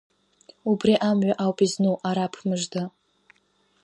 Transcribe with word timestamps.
Убри 0.71 0.93
амҩа 1.09 1.33
ауп 1.43 1.59
изну 1.65 1.95
Араԥ 2.09 2.33
мыжда… 2.47 2.83